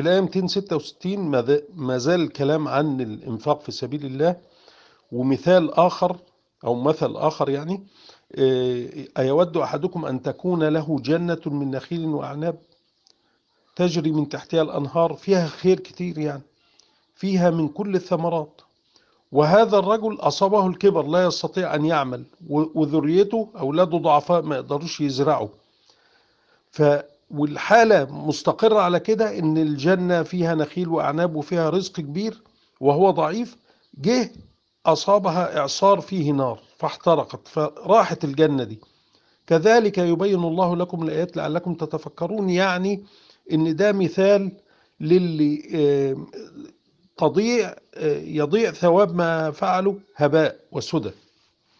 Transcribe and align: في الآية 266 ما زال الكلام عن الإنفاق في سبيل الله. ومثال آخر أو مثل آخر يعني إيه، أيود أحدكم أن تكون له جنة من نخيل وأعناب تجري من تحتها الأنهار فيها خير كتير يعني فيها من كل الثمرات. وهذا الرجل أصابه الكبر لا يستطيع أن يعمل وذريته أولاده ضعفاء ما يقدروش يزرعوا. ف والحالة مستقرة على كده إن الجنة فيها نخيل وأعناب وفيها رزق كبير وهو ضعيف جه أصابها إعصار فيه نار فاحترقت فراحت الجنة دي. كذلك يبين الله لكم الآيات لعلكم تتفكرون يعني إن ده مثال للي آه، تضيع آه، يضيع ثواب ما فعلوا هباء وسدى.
في 0.00 0.06
الآية 0.06 0.20
266 0.20 1.18
ما 1.74 1.98
زال 1.98 2.20
الكلام 2.20 2.68
عن 2.68 3.00
الإنفاق 3.00 3.60
في 3.62 3.72
سبيل 3.72 4.06
الله. 4.06 4.36
ومثال 5.12 5.74
آخر 5.74 6.16
أو 6.64 6.74
مثل 6.74 7.16
آخر 7.16 7.48
يعني 7.50 7.86
إيه، 8.34 9.08
أيود 9.18 9.56
أحدكم 9.56 10.04
أن 10.04 10.22
تكون 10.22 10.64
له 10.64 10.98
جنة 11.00 11.40
من 11.46 11.70
نخيل 11.70 12.06
وأعناب 12.06 12.58
تجري 13.76 14.12
من 14.12 14.28
تحتها 14.28 14.62
الأنهار 14.62 15.14
فيها 15.14 15.46
خير 15.46 15.80
كتير 15.80 16.18
يعني 16.18 16.42
فيها 17.14 17.50
من 17.50 17.68
كل 17.68 17.94
الثمرات. 17.94 18.60
وهذا 19.32 19.78
الرجل 19.78 20.14
أصابه 20.14 20.66
الكبر 20.66 21.06
لا 21.06 21.24
يستطيع 21.24 21.74
أن 21.74 21.84
يعمل 21.84 22.24
وذريته 22.50 23.48
أولاده 23.58 23.98
ضعفاء 23.98 24.42
ما 24.42 24.56
يقدروش 24.56 25.00
يزرعوا. 25.00 25.48
ف 26.70 26.82
والحالة 27.30 28.04
مستقرة 28.26 28.80
على 28.80 29.00
كده 29.00 29.38
إن 29.38 29.58
الجنة 29.58 30.22
فيها 30.22 30.54
نخيل 30.54 30.88
وأعناب 30.88 31.36
وفيها 31.36 31.70
رزق 31.70 31.92
كبير 31.92 32.42
وهو 32.80 33.10
ضعيف 33.10 33.56
جه 33.98 34.30
أصابها 34.86 35.58
إعصار 35.58 36.00
فيه 36.00 36.32
نار 36.32 36.60
فاحترقت 36.78 37.48
فراحت 37.48 38.24
الجنة 38.24 38.64
دي. 38.64 38.80
كذلك 39.46 39.98
يبين 39.98 40.44
الله 40.44 40.76
لكم 40.76 41.02
الآيات 41.02 41.36
لعلكم 41.36 41.74
تتفكرون 41.74 42.50
يعني 42.50 43.04
إن 43.52 43.76
ده 43.76 43.92
مثال 43.92 44.52
للي 45.00 45.62
آه، 45.74 46.16
تضيع 47.16 47.74
آه، 47.94 48.18
يضيع 48.20 48.70
ثواب 48.70 49.14
ما 49.16 49.50
فعلوا 49.50 49.94
هباء 50.16 50.56
وسدى. 50.72 51.10